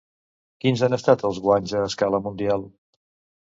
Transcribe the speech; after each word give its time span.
Quins 0.65 0.81
han 0.87 0.95
estat 0.97 1.25
els 1.31 1.43
guanys 1.45 1.77
a 1.83 1.85
escala 1.91 2.25
mundial? 2.29 2.69